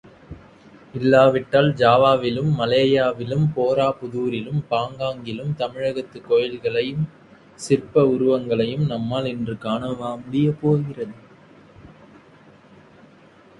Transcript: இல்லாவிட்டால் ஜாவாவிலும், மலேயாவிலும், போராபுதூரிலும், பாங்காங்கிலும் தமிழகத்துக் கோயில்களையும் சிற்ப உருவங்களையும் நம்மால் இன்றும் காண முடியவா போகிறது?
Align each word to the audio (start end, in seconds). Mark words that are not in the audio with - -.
இல்லாவிட்டால் 0.93 1.67
ஜாவாவிலும், 1.73 2.49
மலேயாவிலும், 2.59 3.43
போராபுதூரிலும், 3.55 4.63
பாங்காங்கிலும் 4.71 5.53
தமிழகத்துக் 5.55 6.25
கோயில்களையும் 6.29 7.05
சிற்ப 7.59 8.03
உருவங்களையும் 8.03 8.85
நம்மால் 8.85 9.25
இன்றும் 9.25 9.57
காண 9.57 9.91
முடியவா 9.91 10.59
போகிறது? 10.61 11.15